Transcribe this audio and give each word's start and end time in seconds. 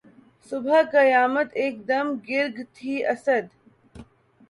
صبح 0.49 0.81
قیامت 0.93 1.49
ایک 1.61 1.75
دم 1.87 2.07
گرگ 2.27 2.55
تھی 2.75 2.93
اسدؔ 3.11 3.45